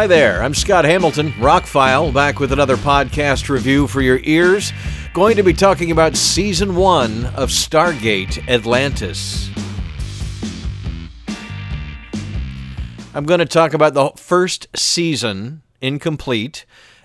[0.00, 4.72] Hi there, I'm Scott Hamilton, Rockfile, back with another podcast review for your ears.
[5.12, 9.50] Going to be talking about season one of Stargate Atlantis.
[13.12, 16.64] I'm going to talk about the first season, incomplete,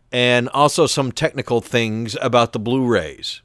[0.09, 3.41] and also some technical things about the Blu rays.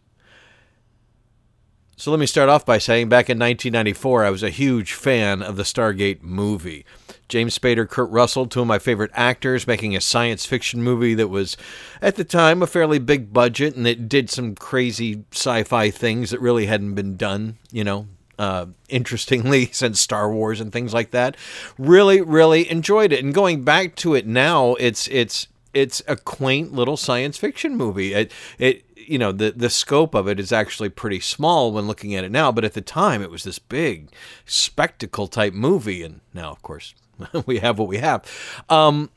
[1.96, 5.42] So let me start off by saying back in 1994, I was a huge fan
[5.42, 6.86] of the Stargate movie.
[7.30, 11.28] James Spader, Kurt Russell, two of my favorite actors, making a science fiction movie that
[11.28, 11.56] was,
[12.02, 16.30] at the time, a fairly big budget and it did some crazy sci fi things
[16.30, 18.06] that really hadn't been done, you know,
[18.38, 21.36] uh, interestingly since Star Wars and things like that.
[21.78, 23.24] Really, really enjoyed it.
[23.24, 28.12] And going back to it now, it's it's it's a quaint little science fiction movie.
[28.12, 32.14] It it you know the the scope of it is actually pretty small when looking
[32.14, 34.10] at it now, but at the time it was this big
[34.46, 36.94] spectacle type movie, and now of course
[37.46, 38.24] we have what we have.
[38.68, 39.10] Um,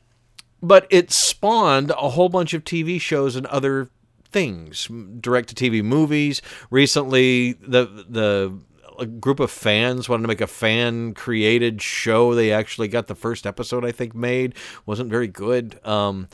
[0.62, 3.88] but it spawned a whole bunch of TV shows and other
[4.24, 4.88] things,
[5.20, 6.42] direct to TV movies.
[6.70, 8.58] Recently, the the
[8.98, 12.34] a group of fans wanted to make a fan created show.
[12.34, 14.54] They actually got the first episode, I think, made.
[14.86, 15.84] wasn't very good.
[15.84, 16.28] Um,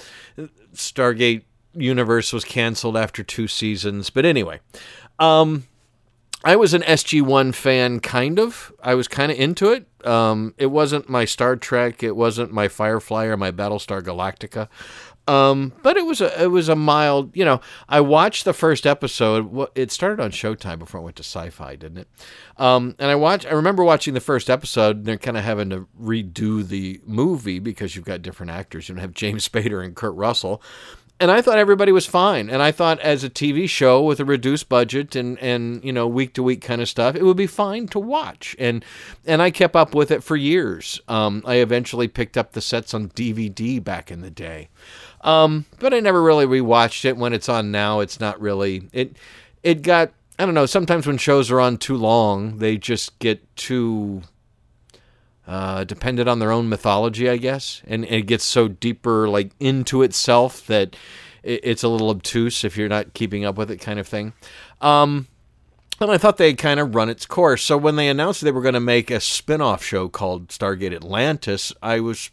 [0.74, 4.10] Stargate universe was canceled after two seasons.
[4.10, 4.60] But anyway,
[5.18, 5.66] um,
[6.44, 8.72] I was an SG1 fan, kind of.
[8.82, 9.86] I was kind of into it.
[10.06, 12.02] Um, it wasn't my Star Trek.
[12.02, 14.68] It wasn't my Firefly or my Battlestar Galactica.
[15.28, 17.60] Um, but it was a it was a mild, you know.
[17.88, 19.68] I watched the first episode.
[19.74, 22.08] It started on Showtime before I went to Sci-Fi, didn't it?
[22.56, 23.46] Um, and I watched.
[23.46, 25.04] I remember watching the first episode.
[25.04, 28.88] they're kind of having to redo the movie because you've got different actors.
[28.88, 30.62] You don't have James Spader and Kurt Russell
[31.20, 32.48] and I thought everybody was fine.
[32.48, 36.08] And I thought as a TV show with a reduced budget and and you know
[36.08, 38.56] week to week kind of stuff, it would be fine to watch.
[38.58, 38.84] And
[39.26, 41.00] and I kept up with it for years.
[41.06, 44.68] Um, I eventually picked up the sets on DVD back in the day,
[45.20, 47.18] um, but I never really rewatched it.
[47.18, 49.16] When it's on now, it's not really it.
[49.62, 50.66] It got I don't know.
[50.66, 54.22] Sometimes when shows are on too long, they just get too
[55.50, 60.02] uh, dependent on their own mythology, I guess, and, it gets so deeper, like into
[60.02, 60.94] itself that
[61.42, 64.32] it, it's a little obtuse if you're not keeping up with it, kind of thing.
[64.80, 65.26] Um,
[66.00, 67.62] and I thought they had kind of run its course.
[67.64, 71.72] So when they announced they were going to make a spin-off show called Stargate Atlantis,
[71.82, 72.30] I was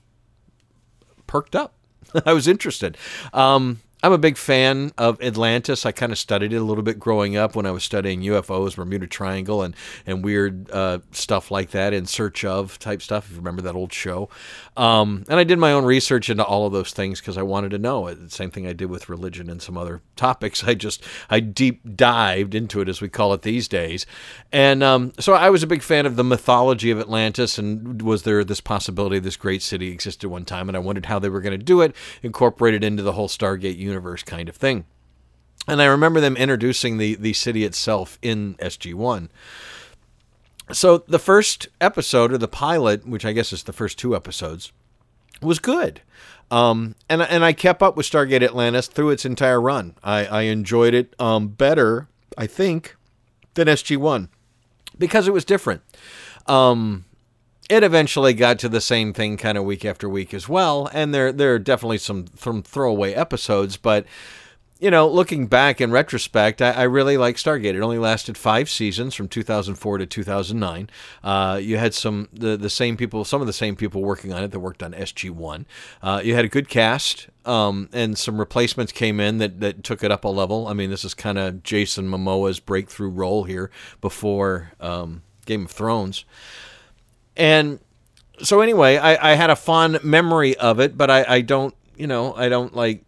[1.25, 1.73] perked up.
[2.25, 2.99] I was interested.
[3.33, 5.85] Um, I'm a big fan of Atlantis.
[5.85, 8.77] I kind of studied it a little bit growing up when I was studying UFOs,
[8.77, 9.75] Bermuda Triangle, and
[10.05, 13.25] and weird uh, stuff like that, in search of type stuff.
[13.25, 14.29] If you remember that old show,
[14.77, 17.71] um, and I did my own research into all of those things because I wanted
[17.71, 18.09] to know.
[18.29, 20.63] Same thing I did with religion and some other topics.
[20.63, 24.05] I just I deep dived into it, as we call it these days,
[24.53, 27.57] and um, so I was a big fan of the mythology of Atlantis.
[27.57, 30.69] And was there this possibility this great city existed one time?
[30.69, 33.27] And I wondered how they were going to do it, incorporate it into the whole
[33.27, 34.85] Stargate universe kind of thing.
[35.67, 39.29] And I remember them introducing the the city itself in SG1.
[40.71, 44.71] So the first episode or the pilot, which I guess is the first two episodes,
[45.41, 46.01] was good.
[46.49, 49.95] Um, and and I kept up with Stargate Atlantis through its entire run.
[50.03, 52.95] I, I enjoyed it um, better, I think,
[53.55, 54.29] than SG1
[54.97, 55.81] because it was different.
[56.45, 57.05] Um,
[57.69, 61.13] it eventually got to the same thing kind of week after week as well, and
[61.13, 64.05] there there are definitely some some throwaway episodes, but
[64.79, 67.73] you know, looking back in retrospect, I, I, really like Stargate.
[67.73, 70.89] It only lasted five seasons from 2004 to 2009.
[71.23, 74.43] Uh, you had some the the same people, some of the same people working on
[74.43, 75.65] it that worked on SG One.
[76.01, 80.03] Uh, you had a good cast, um, and some replacements came in that that took
[80.03, 80.67] it up a level.
[80.67, 85.71] I mean, this is kind of Jason Momoa's breakthrough role here before um, Game of
[85.71, 86.23] Thrones,
[87.37, 87.79] and
[88.41, 92.07] so anyway, I, I had a fond memory of it, but I, I don't, you
[92.07, 93.03] know, I don't like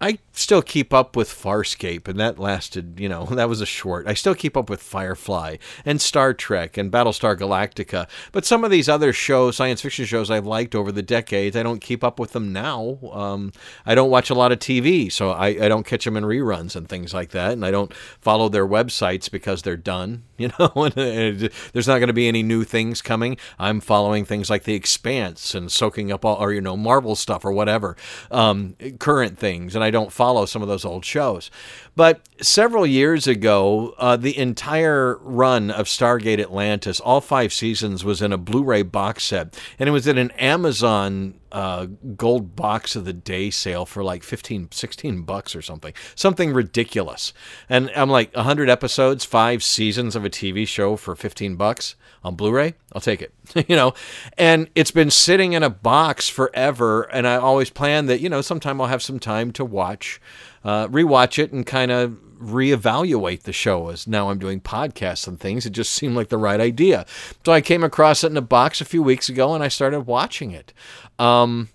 [0.00, 4.06] I still keep up with Farscape, and that lasted, you know, that was a short.
[4.06, 8.08] I still keep up with Firefly and Star Trek and Battlestar Galactica.
[8.32, 11.62] But some of these other shows, science fiction shows I've liked over the decades, I
[11.62, 12.98] don't keep up with them now.
[13.12, 13.52] Um,
[13.84, 16.74] I don't watch a lot of TV, so I, I don't catch them in reruns
[16.74, 17.52] and things like that.
[17.52, 22.06] And I don't follow their websites because they're done, you know, and there's not going
[22.06, 23.36] to be any new things coming.
[23.58, 27.44] I'm following things like The Expanse and soaking up all, or, you know, Marvel stuff
[27.44, 27.96] or whatever,
[28.30, 29.74] um, current things.
[29.74, 31.50] And I I don't follow some of those old shows.
[31.96, 38.22] But several years ago, uh, the entire run of Stargate Atlantis, all five seasons, was
[38.22, 39.58] in a Blu ray box set.
[39.80, 44.22] And it was in an Amazon uh, gold box of the day sale for like
[44.22, 47.32] 15, 16 bucks or something, something ridiculous.
[47.68, 52.36] And I'm like, 100 episodes, five seasons of a TV show for 15 bucks on
[52.36, 53.34] Blu-ray, I'll take it.
[53.68, 53.94] you know,
[54.38, 57.02] and it's been sitting in a box forever.
[57.02, 59.79] And I always plan that you know sometime I'll have some time to watch,
[60.64, 63.88] uh, rewatch it, and kind of reevaluate the show.
[63.88, 67.06] As now I'm doing podcasts and things, it just seemed like the right idea.
[67.44, 70.02] So I came across it in a box a few weeks ago, and I started
[70.02, 70.72] watching it.
[71.18, 71.68] Um,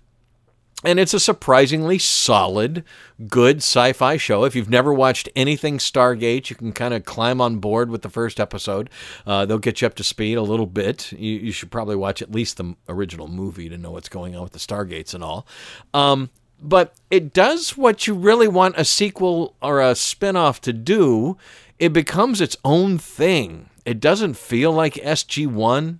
[0.86, 2.84] and it's a surprisingly solid,
[3.28, 4.44] good sci fi show.
[4.44, 8.10] If you've never watched anything Stargate, you can kind of climb on board with the
[8.10, 8.90] first episode.
[9.26, 11.12] Uh, they'll get you up to speed a little bit.
[11.14, 14.44] You, you, should probably watch at least the original movie to know what's going on
[14.44, 15.48] with the Stargates and all.
[15.94, 16.30] Um,
[16.62, 21.38] but it does what you really want a sequel or a spin off to do.
[21.80, 23.70] It becomes its own thing.
[23.86, 26.00] It doesn't feel like SG1.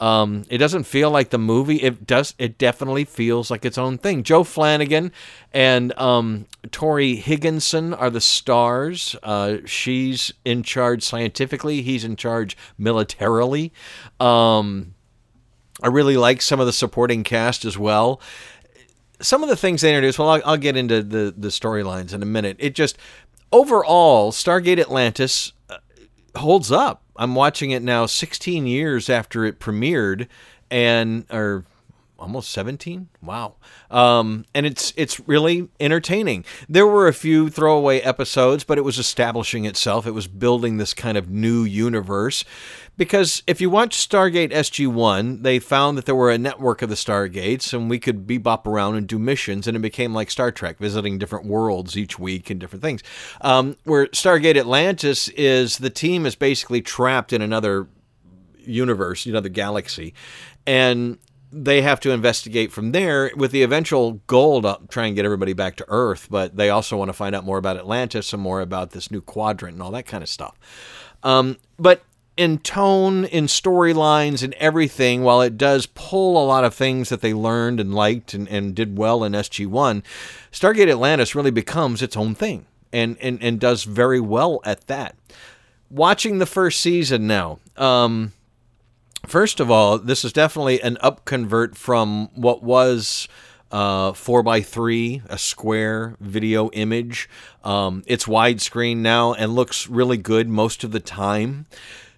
[0.00, 1.76] Um, it doesn't feel like the movie.
[1.76, 2.34] It does.
[2.38, 4.22] It definitely feels like its own thing.
[4.22, 5.12] Joe Flanigan
[5.52, 9.14] and um, Torri Higginson are the stars.
[9.22, 11.82] Uh, she's in charge scientifically.
[11.82, 13.74] He's in charge militarily.
[14.18, 14.94] Um,
[15.82, 18.22] I really like some of the supporting cast as well.
[19.20, 20.18] Some of the things they introduced.
[20.18, 22.56] Well, I'll, I'll get into the the storylines in a minute.
[22.58, 22.98] It just
[23.52, 25.78] overall, Stargate Atlantis uh,
[26.36, 27.02] holds up.
[27.16, 30.26] I'm watching it now 16 years after it premiered
[30.70, 31.64] and or
[32.20, 33.56] almost 17 wow.
[33.90, 36.44] Um, and it's it's really entertaining.
[36.68, 40.06] There were a few throwaway episodes but it was establishing itself.
[40.06, 42.44] It was building this kind of new universe.
[42.96, 46.94] Because if you watch stargate sg1 they found that there were a network of the
[46.94, 50.78] stargates and we could bebop around and do missions and it became like star trek
[50.78, 53.02] visiting different worlds each week and different things.
[53.40, 57.88] Um, where stargate atlantis is the team is basically trapped in another
[58.66, 60.14] universe, another galaxy,
[60.66, 61.18] and
[61.52, 65.52] they have to investigate from there with the eventual goal to try and get everybody
[65.52, 66.28] back to Earth.
[66.30, 69.20] But they also want to find out more about Atlantis and more about this new
[69.20, 70.56] quadrant and all that kind of stuff.
[71.22, 72.02] Um, but
[72.36, 77.20] in tone, in storylines, and everything, while it does pull a lot of things that
[77.20, 80.02] they learned and liked and, and did well in SG1,
[80.50, 85.16] Stargate Atlantis really becomes its own thing and, and, and does very well at that.
[85.90, 88.32] Watching the first season now, um,
[89.26, 93.28] First of all, this is definitely an upconvert from what was
[93.70, 97.28] uh, 4x3, a square video image.
[97.62, 101.66] Um, it's widescreen now and looks really good most of the time.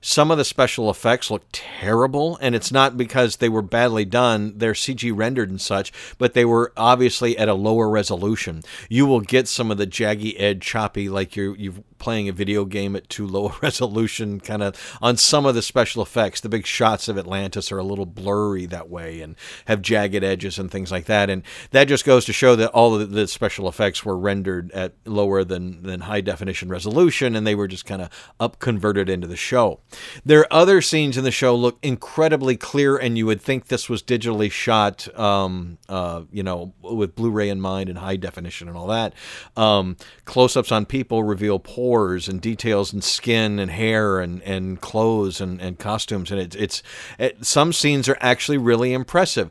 [0.05, 4.55] Some of the special effects look terrible, and it's not because they were badly done.
[4.57, 8.65] They're CG rendered and such, but they were obviously at a lower resolution.
[8.89, 12.65] You will get some of the jaggy edge choppy, like you're you've playing a video
[12.65, 16.41] game at too low a resolution, kind of on some of the special effects.
[16.41, 20.59] The big shots of Atlantis are a little blurry that way and have jagged edges
[20.59, 21.31] and things like that.
[21.31, 24.95] And that just goes to show that all of the special effects were rendered at
[25.07, 29.29] lower than, than high definition resolution and they were just kind of up converted into
[29.29, 29.79] the show.
[30.25, 33.89] There are other scenes in the show look incredibly clear, and you would think this
[33.89, 38.77] was digitally shot, um, uh, you know, with Blu-ray in mind and high definition and
[38.77, 39.15] all that.
[39.57, 44.81] Um, close-ups on people reveal pores pores and details and skin and hair and, and
[44.81, 46.31] clothes and, and costumes.
[46.31, 46.83] And it, it's
[47.19, 49.51] it, some scenes are actually really impressive.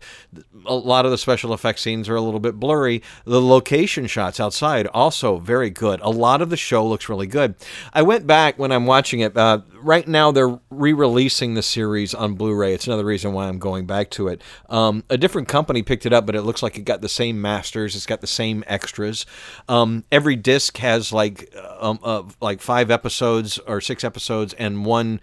[0.66, 3.04] A lot of the special effects scenes are a little bit blurry.
[3.26, 6.00] The location shots outside also very good.
[6.02, 7.54] A lot of the show looks really good.
[7.94, 9.38] I went back when I'm watching it.
[9.38, 12.74] Uh, right now they're re-releasing the series on Blu-ray.
[12.74, 14.42] It's another reason why I'm going back to it.
[14.70, 17.42] Um, a different company picked it up, but it looks like it got the same
[17.42, 17.96] masters.
[17.96, 19.26] It's got the same extras.
[19.68, 25.20] Um, every disc has like um, uh, like five episodes or six episodes and one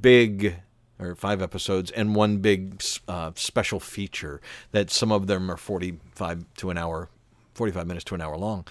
[0.00, 0.56] big
[0.98, 4.40] or five episodes and one big uh, special feature
[4.70, 7.08] that some of them are 45 to an hour
[7.54, 8.64] 45 minutes to an hour long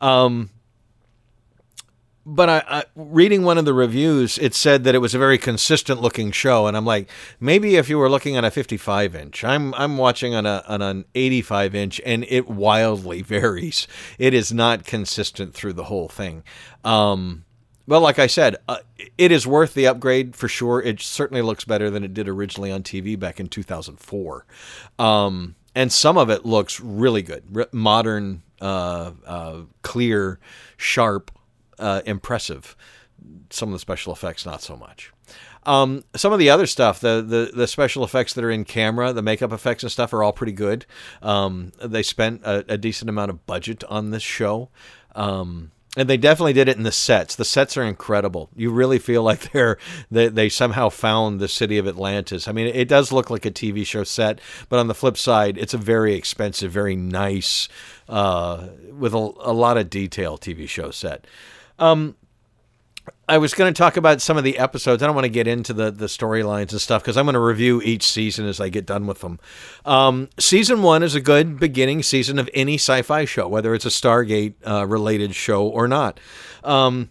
[0.00, 0.50] um,
[2.30, 5.38] but I, I, reading one of the reviews, it said that it was a very
[5.38, 7.08] consistent looking show, and I'm like,
[7.40, 10.82] maybe if you were looking on a 55 inch, I'm I'm watching on a on
[10.82, 13.88] an 85 inch, and it wildly varies.
[14.18, 16.44] It is not consistent through the whole thing.
[16.84, 17.46] Um,
[17.86, 18.80] well, like I said, uh,
[19.16, 20.82] it is worth the upgrade for sure.
[20.82, 24.44] It certainly looks better than it did originally on TV back in 2004,
[24.98, 30.38] um, and some of it looks really good, modern, uh, uh, clear,
[30.76, 31.30] sharp
[31.78, 32.76] uh, impressive.
[33.50, 35.12] Some of the special effects, not so much.
[35.64, 39.12] Um, some of the other stuff, the, the the special effects that are in camera,
[39.12, 40.86] the makeup effects and stuff are all pretty good.
[41.20, 44.70] Um, they spent a, a, decent amount of budget on this show.
[45.14, 47.34] Um, and they definitely did it in the sets.
[47.34, 48.50] The sets are incredible.
[48.54, 49.78] You really feel like they're
[50.10, 52.46] they, they somehow found the city of Atlantis.
[52.46, 55.58] I mean, it does look like a TV show set, but on the flip side,
[55.58, 57.68] it's a very expensive, very nice,
[58.08, 61.26] uh, with a, a lot of detail TV show set.
[61.78, 62.16] Um,
[63.28, 65.02] I was going to talk about some of the episodes.
[65.02, 67.40] I don't want to get into the, the storylines and stuff because I'm going to
[67.40, 69.38] review each season as I get done with them.
[69.84, 73.84] Um, season one is a good beginning season of any sci fi show, whether it's
[73.86, 76.18] a Stargate uh, related show or not.
[76.64, 77.10] Um,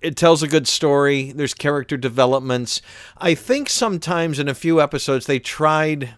[0.00, 2.80] it tells a good story, there's character developments.
[3.18, 6.14] I think sometimes in a few episodes they tried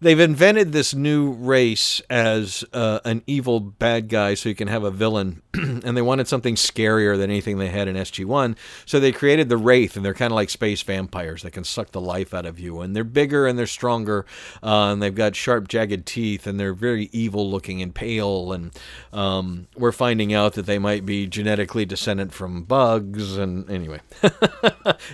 [0.00, 4.84] they've invented this new race as uh, an evil bad guy so you can have
[4.84, 9.12] a villain and they wanted something scarier than anything they had in sg1 so they
[9.12, 12.32] created the wraith and they're kind of like space vampires that can suck the life
[12.32, 14.24] out of you and they're bigger and they're stronger
[14.62, 18.70] uh, and they've got sharp jagged teeth and they're very evil looking and pale and
[19.12, 24.00] um, we're finding out that they might be genetically descendant from bugs and anyway.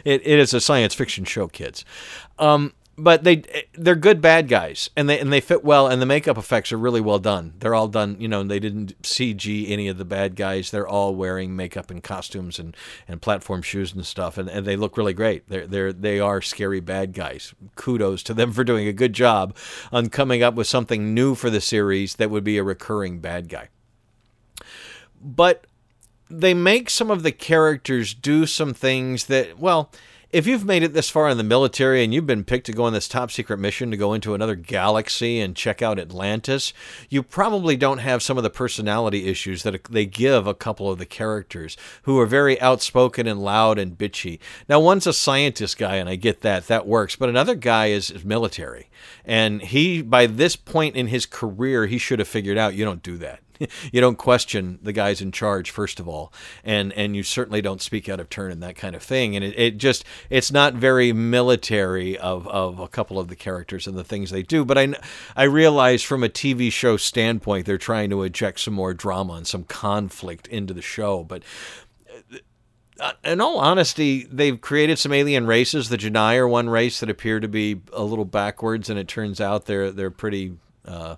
[0.05, 1.85] It, it is a science fiction show kids.
[2.39, 6.07] Um, but they they're good bad guys and they and they fit well and the
[6.07, 7.55] makeup effects are really well done.
[7.59, 10.71] They're all done, you know, they didn't CG any of the bad guys.
[10.71, 12.77] They're all wearing makeup and costumes and,
[13.09, 15.49] and platform shoes and stuff and, and they look really great.
[15.49, 17.55] They're they're they are scary bad guys.
[17.75, 19.57] Kudos to them for doing a good job
[19.91, 23.49] on coming up with something new for the series that would be a recurring bad
[23.49, 23.69] guy.
[25.21, 25.67] But
[26.31, 29.91] they make some of the characters do some things that well,
[30.35, 32.83] if you've made it this far in the military and you've been picked to go
[32.83, 36.73] on this top secret mission to go into another galaxy and check out Atlantis,
[37.09, 40.99] you probably don't have some of the personality issues that they give a couple of
[40.99, 44.41] the characters who are very outspoken and loud and bitchy.
[44.69, 48.11] Now, one's a scientist guy, and I get that, that works, but another guy is,
[48.11, 48.91] is military.
[49.25, 53.05] And he, by this point in his career, he should have figured out you don't
[53.05, 53.39] do that.
[53.93, 56.33] you don't question the guys in charge first of all.
[56.63, 59.37] And and you certainly don't speak out of turn and that kind of thing.
[59.37, 63.87] And it, it just it's not very military of, of a couple of the characters
[63.87, 64.65] and the things they do.
[64.65, 64.95] But I,
[65.37, 69.47] I realize from a TV show standpoint they're trying to inject some more drama and
[69.47, 71.25] some conflict into the show.
[71.25, 71.43] But
[73.01, 75.89] uh, in all honesty, they've created some alien races.
[75.89, 79.41] The Genii are one race that appear to be a little backwards, and it turns
[79.41, 80.57] out they're they're pretty
[80.87, 81.17] uh,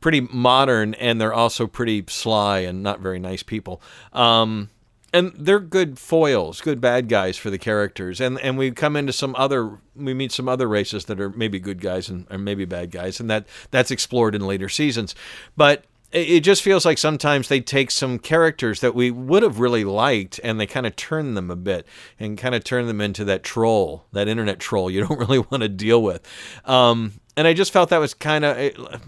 [0.00, 3.80] pretty modern and they're also pretty sly and not very nice people.
[4.12, 4.70] Um,
[5.12, 8.20] and they're good foils, good bad guys for the characters.
[8.20, 11.58] And and we come into some other, we meet some other races that are maybe
[11.58, 15.14] good guys and or maybe bad guys, and that that's explored in later seasons.
[15.56, 19.84] But it just feels like sometimes they take some characters that we would have really
[19.84, 21.86] liked and they kind of turn them a bit
[22.18, 25.62] and kind of turn them into that troll, that internet troll you don't really want
[25.62, 26.26] to deal with.
[26.64, 29.02] Um, and I just felt that was kind of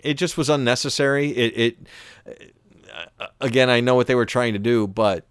[0.00, 1.30] it just was unnecessary.
[1.30, 1.76] It, it
[3.18, 5.26] uh, again, I know what they were trying to do, but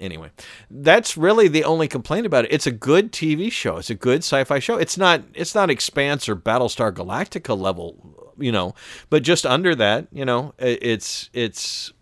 [0.00, 0.30] anyway,
[0.70, 2.52] that's really the only complaint about it.
[2.52, 3.76] It's a good TV show.
[3.76, 4.76] It's a good sci-fi show.
[4.76, 8.74] It's not it's not Expanse or Battlestar Galactica level, you know,
[9.10, 11.92] but just under that, you know, it's it's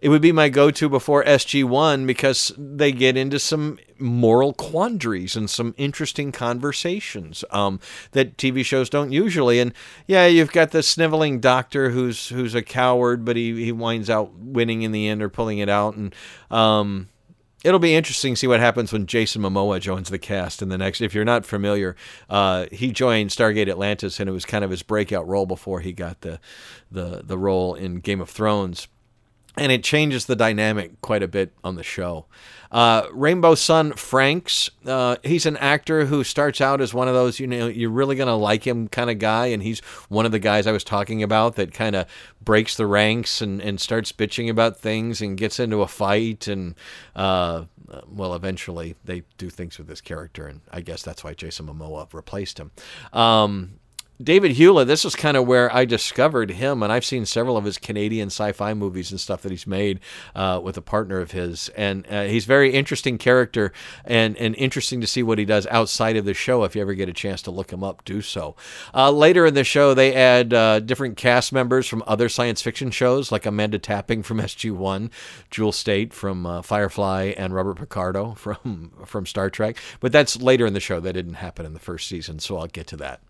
[0.00, 5.48] it would be my go-to before SG1 because they get into some moral quandaries and
[5.48, 7.80] some interesting conversations um,
[8.12, 9.58] that TV shows don't usually.
[9.58, 9.72] And
[10.06, 14.34] yeah, you've got the sniveling doctor who's who's a coward, but he he winds out
[14.34, 15.96] winning in the end or pulling it out.
[15.96, 16.14] And
[16.50, 17.08] um,
[17.64, 20.76] it'll be interesting to see what happens when Jason Momoa joins the cast in the
[20.76, 21.00] next.
[21.00, 21.96] If you're not familiar,
[22.28, 25.92] uh, he joined Stargate Atlantis, and it was kind of his breakout role before he
[25.92, 26.38] got the
[26.90, 28.88] the the role in Game of Thrones
[29.56, 32.26] and it changes the dynamic quite a bit on the show.
[32.70, 37.38] Uh, Rainbow Sun Francks, uh, he's an actor who starts out as one of those,
[37.38, 39.46] you know, you're really going to like him kind of guy.
[39.46, 42.06] And he's one of the guys I was talking about that kind of
[42.42, 46.48] breaks the ranks and, and starts bitching about things and gets into a fight.
[46.48, 46.74] And,
[47.14, 47.64] uh,
[48.08, 50.46] well, eventually they do things with this character.
[50.46, 52.72] And I guess that's why Jason Momoa replaced him.
[53.12, 53.78] Um,
[54.22, 57.64] David Hewlett, this is kind of where I discovered him, and I've seen several of
[57.64, 60.00] his Canadian sci-fi movies and stuff that he's made
[60.34, 63.74] uh, with a partner of his, and uh, he's very interesting character,
[64.06, 66.64] and and interesting to see what he does outside of the show.
[66.64, 68.56] If you ever get a chance to look him up, do so.
[68.94, 72.90] Uh, later in the show, they add uh, different cast members from other science fiction
[72.90, 75.10] shows, like Amanda Tapping from SG One,
[75.50, 79.76] Jewel Staite from uh, Firefly, and Robert Picardo from from Star Trek.
[80.00, 81.00] But that's later in the show.
[81.00, 83.20] That didn't happen in the first season, so I'll get to that.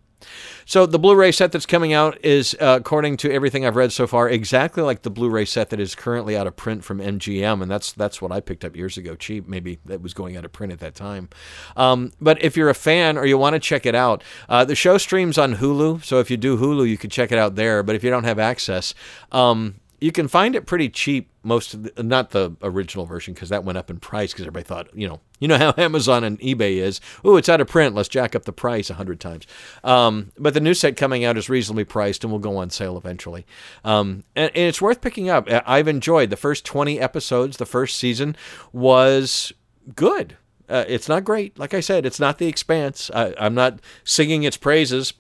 [0.65, 4.07] So the Blu-ray set that's coming out is, uh, according to everything I've read so
[4.07, 7.71] far, exactly like the Blu-ray set that is currently out of print from MGM, and
[7.71, 9.47] that's that's what I picked up years ago, cheap.
[9.47, 11.29] Maybe that was going out of print at that time.
[11.77, 14.75] Um, but if you're a fan or you want to check it out, uh, the
[14.75, 16.05] show streams on Hulu.
[16.05, 17.83] So if you do Hulu, you can check it out there.
[17.83, 18.95] But if you don't have access,
[19.33, 21.31] um, you can find it pretty cheap.
[21.43, 24.65] Most of the, not the original version because that went up in price because everybody
[24.65, 27.01] thought you know you know how Amazon and eBay is.
[27.25, 27.95] Oh, it's out of print.
[27.95, 29.47] Let's jack up the price a hundred times.
[29.85, 32.97] Um, but the new set coming out is reasonably priced and will go on sale
[32.97, 33.47] eventually.
[33.85, 35.49] Um, and, and it's worth picking up.
[35.49, 37.57] I've enjoyed the first twenty episodes.
[37.57, 38.37] The first season
[38.73, 39.53] was
[39.95, 40.37] good.
[40.69, 41.59] Uh, it's not great.
[41.59, 43.11] Like I said, it's not The Expanse.
[43.15, 45.13] I, am not singing its praises,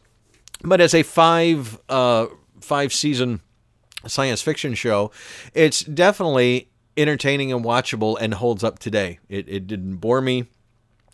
[0.62, 2.26] but as a five uh,
[2.61, 3.40] five season
[4.08, 5.10] science fiction show,
[5.54, 9.18] it's definitely entertaining and watchable and holds up today.
[9.28, 10.46] It, it didn't bore me.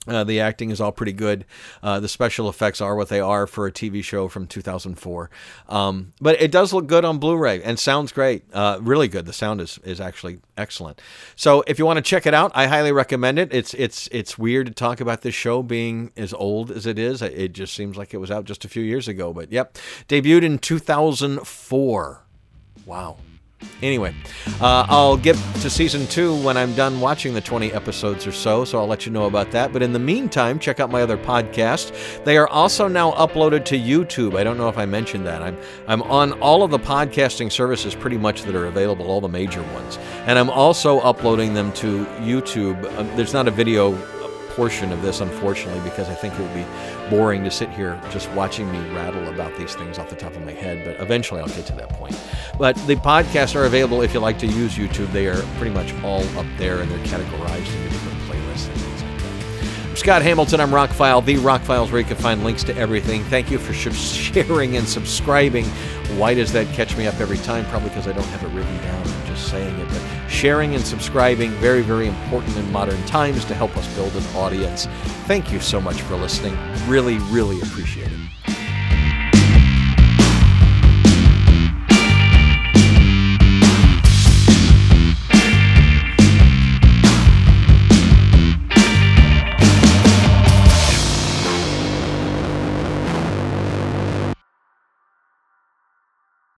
[0.06, 1.44] Uh, the acting is all pretty good.
[1.80, 5.30] Uh, the special effects are what they are for a TV show from 2004.
[5.68, 8.42] Um, but it does look good on Blu-ray and sounds great.
[8.52, 9.26] Uh, really good.
[9.26, 11.00] The sound is, is actually excellent.
[11.36, 13.54] So if you want to check it out, I highly recommend it.
[13.54, 17.22] It's it's it's weird to talk about this show being as old as it is.
[17.22, 19.32] It just seems like it was out just a few years ago.
[19.32, 22.24] But yep, debuted in 2004.
[22.86, 23.16] Wow.
[23.80, 24.14] Anyway,
[24.60, 28.64] uh, I'll get to season two when I'm done watching the 20 episodes or so,
[28.64, 29.72] so I'll let you know about that.
[29.72, 32.24] But in the meantime, check out my other podcast.
[32.24, 34.36] They are also now uploaded to YouTube.
[34.36, 35.42] I don't know if I mentioned that.
[35.42, 35.56] I'm
[35.88, 39.62] I'm on all of the podcasting services pretty much that are available, all the major
[39.74, 42.84] ones, and I'm also uploading them to YouTube.
[42.98, 43.92] Um, there's not a video
[44.54, 46.64] portion of this, unfortunately, because I think it would be
[47.10, 50.44] boring to sit here just watching me rattle about these things off the top of
[50.44, 50.84] my head.
[50.84, 52.18] But eventually I'll get to that point.
[52.58, 55.10] But the podcasts are available if you like to use YouTube.
[55.12, 57.98] They are pretty much all up there and they're categorized into
[60.02, 60.58] Scott Hamilton.
[60.58, 63.22] I'm Rockfile, the Rockfiles, where you can find links to everything.
[63.22, 65.64] Thank you for sharing and subscribing.
[66.18, 67.64] Why does that catch me up every time?
[67.66, 69.06] Probably because I don't have it written down.
[69.06, 69.88] I'm just saying it.
[69.88, 74.24] But sharing and subscribing, very, very important in modern times to help us build an
[74.34, 74.86] audience.
[75.28, 76.58] Thank you so much for listening.
[76.88, 78.18] Really, really appreciate it.